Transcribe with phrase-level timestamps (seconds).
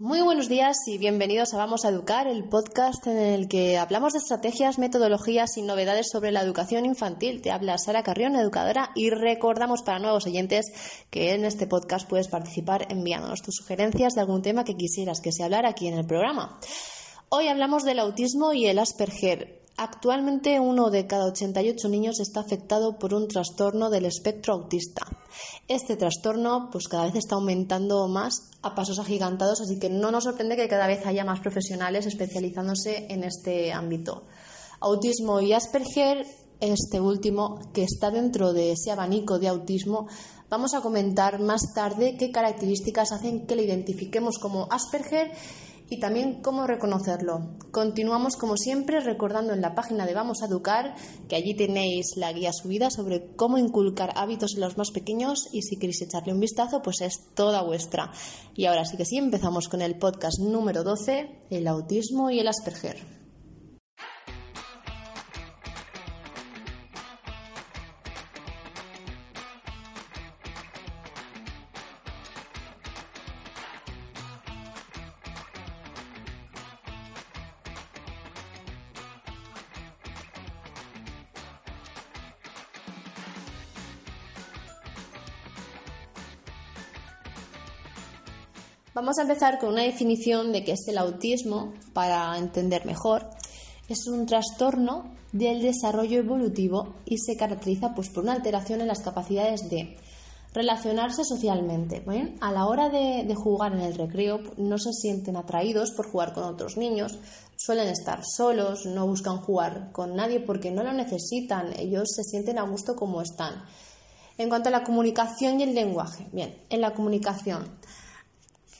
[0.00, 4.12] Muy buenos días y bienvenidos a Vamos a Educar, el podcast en el que hablamos
[4.12, 7.42] de estrategias, metodologías y novedades sobre la educación infantil.
[7.42, 10.66] Te habla Sara Carrión, educadora, y recordamos para nuevos oyentes
[11.10, 15.32] que en este podcast puedes participar enviándonos tus sugerencias de algún tema que quisieras que
[15.32, 16.60] se hablara aquí en el programa.
[17.28, 19.67] Hoy hablamos del autismo y el Asperger.
[19.80, 25.06] Actualmente uno de cada 88 niños está afectado por un trastorno del espectro autista.
[25.68, 30.24] Este trastorno pues cada vez está aumentando más a pasos agigantados, así que no nos
[30.24, 34.24] sorprende que cada vez haya más profesionales especializándose en este ámbito.
[34.80, 36.26] Autismo y Asperger,
[36.58, 40.08] este último que está dentro de ese abanico de autismo,
[40.50, 45.30] vamos a comentar más tarde qué características hacen que le identifiquemos como Asperger
[45.90, 47.56] y también cómo reconocerlo.
[47.70, 50.94] Continuamos como siempre recordando en la página de Vamos a Educar
[51.28, 55.62] que allí tenéis la guía subida sobre cómo inculcar hábitos en los más pequeños y
[55.62, 58.12] si queréis echarle un vistazo pues es toda vuestra.
[58.54, 62.48] Y ahora sí que sí, empezamos con el podcast número 12, el autismo y el
[62.48, 63.17] Asperger.
[89.00, 93.30] Vamos a empezar con una definición de qué es el autismo para entender mejor.
[93.88, 98.98] Es un trastorno del desarrollo evolutivo y se caracteriza pues, por una alteración en las
[98.98, 99.96] capacidades de
[100.52, 102.00] relacionarse socialmente.
[102.00, 102.38] ¿bien?
[102.40, 106.32] A la hora de, de jugar en el recreo no se sienten atraídos por jugar
[106.32, 107.20] con otros niños,
[107.56, 112.58] suelen estar solos, no buscan jugar con nadie porque no lo necesitan, ellos se sienten
[112.58, 113.62] a gusto como están.
[114.38, 117.78] En cuanto a la comunicación y el lenguaje, bien, en la comunicación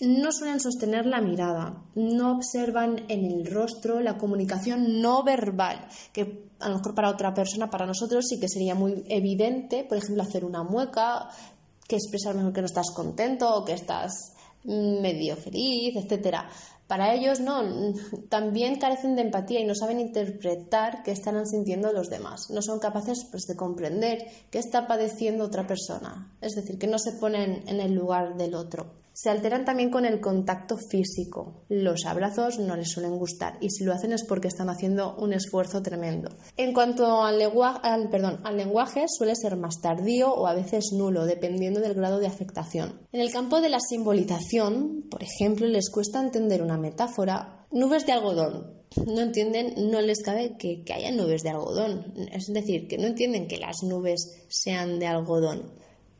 [0.00, 6.48] no suelen sostener la mirada, no observan en el rostro la comunicación no verbal, que
[6.60, 10.22] a lo mejor para otra persona, para nosotros sí que sería muy evidente, por ejemplo,
[10.22, 11.28] hacer una mueca,
[11.86, 16.48] que expresar mejor que no estás contento o que estás medio feliz, etcétera.
[16.86, 17.62] Para ellos no,
[18.30, 22.48] también carecen de empatía y no saben interpretar qué están sintiendo los demás.
[22.50, 26.32] No son capaces pues, de comprender qué está padeciendo otra persona.
[26.40, 28.86] Es decir, que no se ponen en el lugar del otro.
[29.20, 31.64] Se alteran también con el contacto físico.
[31.68, 35.32] Los abrazos no les suelen gustar y si lo hacen es porque están haciendo un
[35.32, 36.30] esfuerzo tremendo.
[36.56, 37.80] En cuanto al, lenguaje,
[38.12, 42.28] perdón, al lenguaje, suele ser más tardío o a veces nulo, dependiendo del grado de
[42.28, 43.00] afectación.
[43.10, 47.66] En el campo de la simbolización, por ejemplo, les cuesta entender una metáfora.
[47.72, 48.72] Nubes de algodón.
[49.04, 52.14] No entienden, no les cabe que haya nubes de algodón.
[52.30, 55.72] Es decir, que no entienden que las nubes sean de algodón.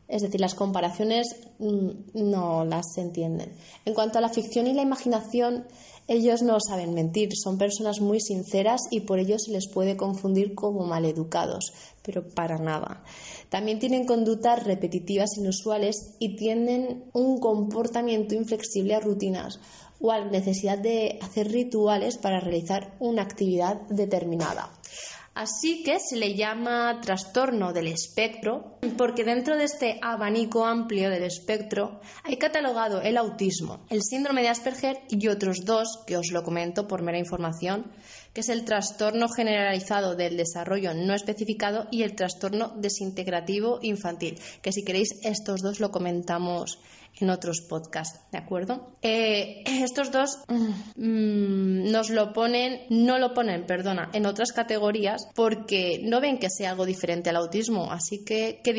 [0.08, 3.52] Es decir, las comparaciones no las entienden.
[3.84, 5.66] En cuanto a la ficción y la imaginación,
[6.08, 10.54] ellos no saben mentir, son personas muy sinceras y por ello se les puede confundir
[10.54, 13.04] como maleducados, pero para nada.
[13.50, 19.60] También tienen conductas repetitivas inusuales y tienen un comportamiento inflexible a rutinas
[20.00, 24.77] o a la necesidad de hacer rituales para realizar una actividad determinada.
[25.38, 31.22] Así que se le llama trastorno del espectro porque dentro de este abanico amplio del
[31.22, 36.42] espectro hay catalogado el autismo, el síndrome de Asperger y otros dos que os lo
[36.42, 37.86] comento por mera información,
[38.32, 44.72] que es el trastorno generalizado del desarrollo no especificado y el trastorno desintegrativo infantil, que
[44.72, 46.80] si queréis estos dos lo comentamos
[47.20, 48.96] en otros podcasts, ¿de acuerdo?
[49.02, 50.38] Eh, estos dos
[50.96, 56.50] mmm, nos lo ponen, no lo ponen, perdona, en otras categorías porque no ven que
[56.50, 57.90] sea algo diferente al autismo.
[57.90, 58.72] Así que que,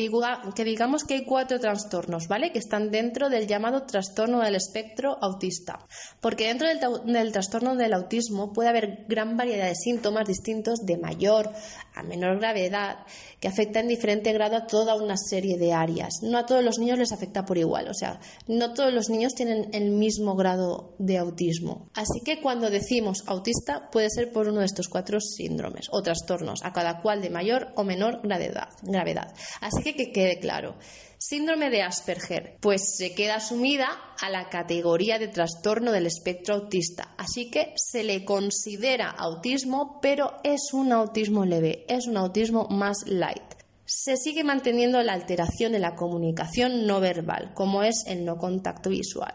[0.54, 2.52] que digamos que hay cuatro trastornos, ¿vale?
[2.52, 5.86] Que están dentro del llamado trastorno del espectro autista.
[6.20, 6.80] Porque dentro del,
[7.12, 11.50] del trastorno del autismo puede haber gran variedad de síntomas distintos de mayor
[11.94, 12.98] a menor gravedad
[13.40, 16.20] que afectan en diferente grado a toda una serie de áreas.
[16.22, 19.34] No a todos los niños les afecta por igual, o sea, no todos los niños
[19.34, 21.90] tienen el mismo grado de autismo.
[21.94, 26.60] Así que cuando decimos autista puede ser por uno de estos cuatro síndromes o trastornos,
[26.64, 29.34] a cada cual de mayor o menor gravedad.
[29.60, 30.76] Así que que quede claro.
[31.18, 33.88] Síndrome de Asperger, pues se queda asumida
[34.18, 40.32] a la categoría de trastorno del espectro autista, así que se le considera autismo, pero
[40.44, 43.59] es un autismo leve, es un autismo más light.
[43.92, 48.88] Se sigue manteniendo la alteración en la comunicación no verbal, como es el no contacto
[48.88, 49.34] visual.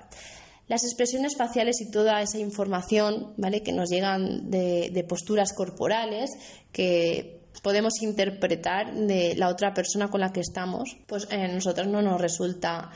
[0.69, 3.63] Las expresiones faciales y toda esa información, ¿vale?
[3.63, 6.29] Que nos llegan de, posturas corporales,
[6.71, 12.01] que podemos interpretar de la otra persona con la que estamos, pues a nosotros no
[12.01, 12.91] nos resulta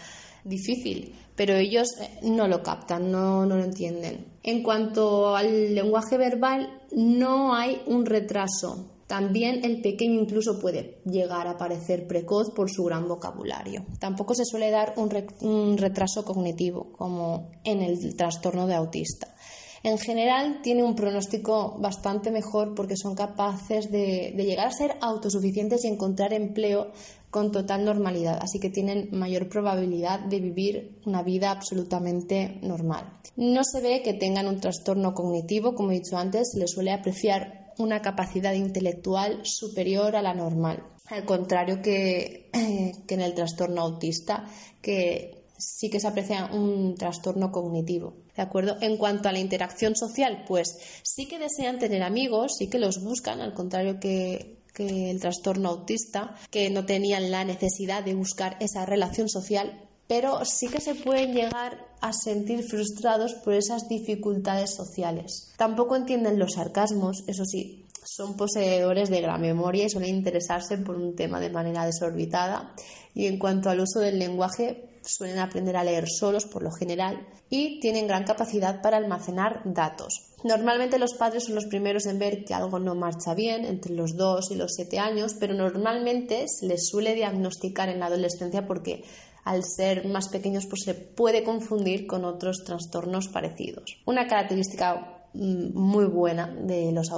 [0.46, 4.28] difícil, pero ellos eh, no lo captan, no lo entienden.
[4.44, 11.48] En cuanto al lenguaje verbal, no hay un retraso también el pequeño incluso puede llegar
[11.48, 13.84] a parecer precoz por su gran vocabulario.
[13.98, 19.34] Tampoco se suele dar un, retraso cognitivo como en el trastorno de autista.
[19.82, 25.86] En general tiene un pronóstico bastante mejor porque son capaces de, llegar a ser autosuficientes
[25.86, 26.92] y encontrar empleo
[27.32, 33.12] con total normalidad, así que tienen mayor probabilidad de vivir una vida absolutamente normal.
[33.38, 36.92] No se ve que tengan un trastorno cognitivo, como he dicho antes, se les suele
[36.92, 44.46] apreciar una capacidad intelectual superior a la normal, al contrario que, en el trastorno autista,
[44.82, 48.14] que sí que se aprecia un trastorno cognitivo.
[48.36, 48.78] ¿De acuerdo?
[48.80, 53.04] En cuanto a la interacción social, pues sí que desean tener amigos, sí que los
[53.04, 58.56] buscan, al contrario que, que el trastorno autista, que no tenían la necesidad de buscar
[58.62, 64.74] esa relación social, pero sí que se pueden llegar a sentir frustrados por esas dificultades
[64.74, 65.54] sociales.
[65.56, 70.96] Tampoco entienden los sarcasmos, eso sí, son poseedores de gran memoria y suelen interesarse por
[70.96, 72.74] un tema de manera desorbitada.
[73.14, 77.28] Y en cuanto al uso del lenguaje, suelen aprender a leer solos por lo general
[77.52, 80.30] y tienen gran capacidad para almacenar datos.
[80.44, 84.16] Normalmente los padres son los primeros en ver que algo no marcha bien entre los
[84.16, 89.04] 2 y los 7 años, pero normalmente se les suele diagnosticar en la adolescencia porque
[89.44, 94.02] al ser más pequeños pues se puede confundir con otros trastornos parecidos.
[94.06, 97.10] Una característica mm, muy buena de los,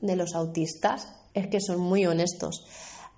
[0.00, 2.66] de los autistas es que son muy honestos.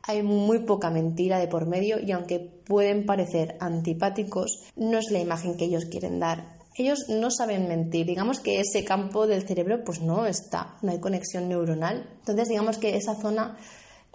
[0.03, 5.21] Hay muy poca mentira de por medio y aunque pueden parecer antipáticos, no es la
[5.21, 6.59] imagen que ellos quieren dar.
[6.77, 11.01] Ellos no saben mentir, digamos que ese campo del cerebro pues no está, no hay
[11.01, 12.09] conexión neuronal.
[12.21, 13.59] Entonces digamos que esa zona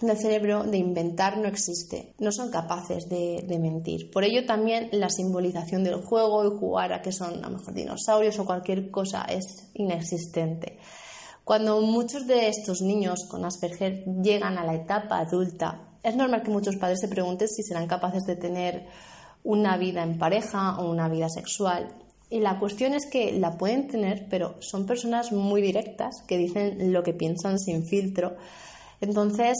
[0.01, 4.11] el cerebro de inventar no existe, no son capaces de, mentir.
[4.11, 7.73] Por ello también la simbolización del juego y jugar a que son a lo mejor
[7.73, 10.79] dinosaurios o cualquier cosa es inexistente.
[11.45, 16.51] Cuando muchos de estos niños con Asperger llegan a la etapa adulta, es normal que
[16.51, 18.87] muchos padres se pregunten si serán capaces de tener
[19.43, 21.95] una vida en pareja o una vida sexual.
[22.29, 26.91] Y la cuestión es que la pueden tener, pero son personas muy directas que dicen
[26.91, 28.35] lo que piensan sin filtro
[29.01, 29.57] entonces,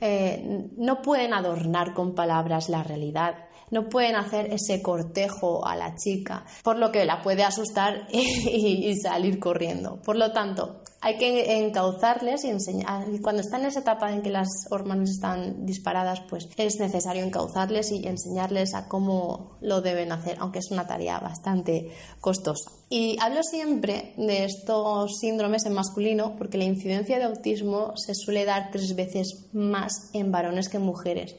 [0.00, 3.34] eh, no pueden adornar con palabras la realidad,
[3.70, 8.94] no pueden hacer ese cortejo a la chica, por lo que la puede asustar y,
[9.00, 10.00] salir corriendo.
[10.02, 13.06] Por lo tanto, hay que encauzarles y enseñar.
[13.22, 17.90] Cuando están en esa etapa en que las hormonas están disparadas, pues es necesario encauzarles
[17.92, 21.90] y enseñarles a cómo lo deben hacer, aunque es una tarea bastante
[22.20, 22.70] costosa.
[22.90, 28.44] Y hablo siempre de estos síndromes en masculino porque la incidencia de autismo se suele
[28.44, 31.36] dar tres veces más en varones que en mujeres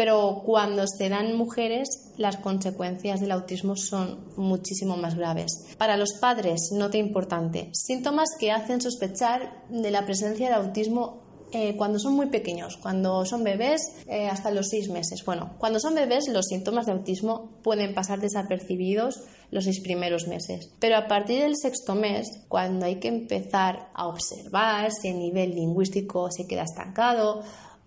[0.00, 5.66] pero cuando se dan mujeres las consecuencias del autismo son muchísimo más graves.
[5.76, 11.20] Para los padres, nota importante, síntomas que hacen sospechar de la presencia de autismo
[11.52, 15.22] eh, cuando son muy pequeños, cuando son bebés eh, hasta los seis meses.
[15.26, 19.20] Bueno, cuando son bebés los síntomas de autismo pueden pasar desapercibidos
[19.50, 24.06] los seis primeros meses, pero a partir del sexto mes, cuando hay que empezar a
[24.06, 27.42] observar si el nivel lingüístico se queda estancado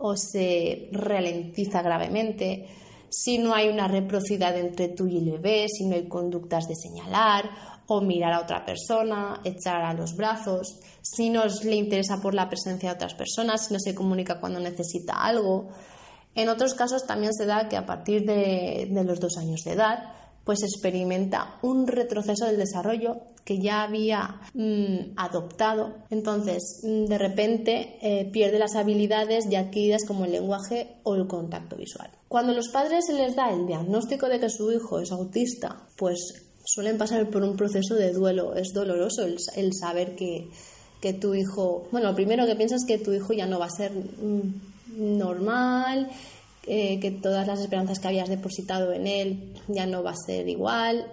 [0.06, 2.68] o se ralentiza gravemente,
[3.10, 6.76] si no hay una reciprocidad entre tú y el bebé, si no hay conductas de
[6.76, 7.50] señalar
[7.88, 12.50] o mirar a otra persona, echar a los brazos, si no le interesa por la
[12.50, 15.70] presencia de otras personas, si no se comunica cuando necesita algo.
[16.36, 19.72] En otros casos también se da que a partir de, de los dos años de
[19.72, 25.94] edad pues experimenta un retroceso del desarrollo que ya había mm, adoptado.
[26.10, 31.28] Entonces, mm, de repente, eh, pierde las habilidades ya adquiridas como el lenguaje o el
[31.28, 32.10] contacto visual.
[32.28, 36.46] Cuando los padres se les da el diagnóstico de que su hijo es autista, pues
[36.66, 38.56] suelen pasar por un proceso de duelo.
[38.56, 40.50] Es doloroso el, saber que,
[41.02, 43.66] que, tu hijo, bueno, lo primero que piensas es que tu hijo ya no va
[43.66, 46.10] a ser mm, normal,
[46.66, 50.48] eh, que todas las esperanzas que habías depositado en él ya no va a ser
[50.48, 51.08] igual.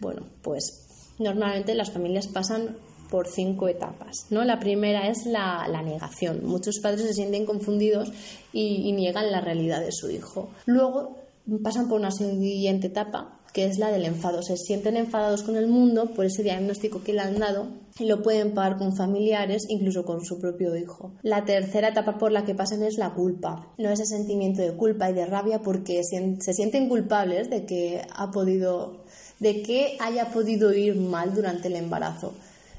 [0.00, 0.86] Bueno, pues
[1.18, 2.76] normalmente las familias pasan
[3.10, 4.26] por cinco etapas.
[4.30, 4.44] ¿no?
[4.44, 6.44] La primera es la, negación.
[6.44, 8.10] Muchos padres se sienten confundidos
[8.52, 10.50] y, niegan la realidad de su hijo.
[10.66, 11.16] Luego
[11.62, 14.42] pasan por una siguiente etapa que es la del enfado.
[14.42, 18.22] Se sienten enfadados con el mundo por ese diagnóstico que le han dado y lo
[18.22, 21.12] pueden pagar con familiares, incluso con su propio hijo.
[21.22, 23.72] La tercera etapa por la que pasan es la culpa.
[23.78, 28.30] No ese sentimiento de culpa y de rabia porque se sienten culpables de que ha
[28.30, 29.04] podido
[29.40, 32.34] de qué haya podido ir mal durante el embarazo.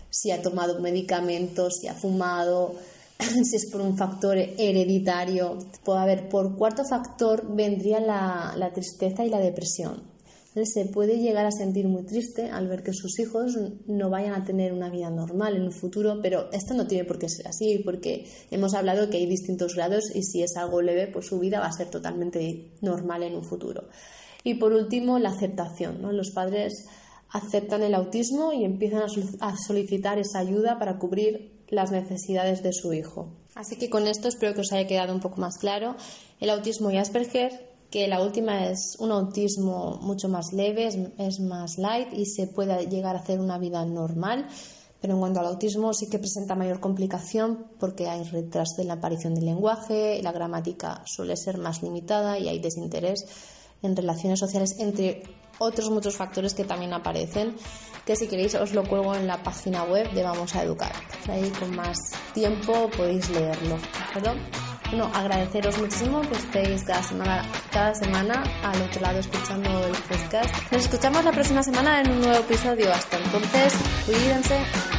[0.10, 2.76] Si ha tomado medicamentos, si ha fumado,
[3.44, 5.58] si es por un factor hereditario.
[5.84, 10.09] Puede haber, por cuarto factor vendría la, la tristeza y la depresión.
[10.54, 14.44] Se puede llegar a sentir muy triste al ver que sus hijos no vayan a
[14.44, 17.82] tener una vida normal en un futuro, pero esto no tiene por qué ser así,
[17.86, 21.60] porque hemos hablado que hay distintos grados y si es algo leve, pues su vida
[21.60, 23.90] va a ser totalmente normal en un futuro.
[24.44, 26.02] Y por último, la aceptación.
[26.16, 26.86] Los padres
[27.30, 29.04] aceptan el autismo y empiezan
[29.40, 33.36] a solicitar esa ayuda para cubrir las necesidades de su hijo.
[33.54, 35.96] Así que con esto espero que os haya quedado un poco más claro
[36.40, 41.78] el autismo y Asperger, que la última es un autismo mucho más leve, es, más
[41.78, 44.48] light y se puede llegar a hacer una vida normal.
[45.02, 48.96] Pero en cuanto al autismo sí que presenta mayor complicación porque hay retraso en la
[48.96, 53.26] aparición del lenguaje, la gramática suele ser más limitada y hay desinterés
[53.82, 55.24] en relaciones sociales, entre
[55.58, 57.56] otros muchos factores que también aparecen,
[58.06, 60.92] que si queréis os lo cuelgo en la página web de Vamos a Educar.
[61.30, 61.98] Ahí con más
[62.34, 63.78] tiempo podéis leerlo,
[64.22, 69.92] ¿de Bueno, agradeceros muchísimo que estéis cada semana, cada semana al otro lado escuchando el
[69.92, 70.72] podcast.
[70.72, 72.92] Nos escuchamos la próxima semana en un nuevo episodio.
[72.92, 73.74] Hasta entonces,
[74.08, 74.99] cuídense.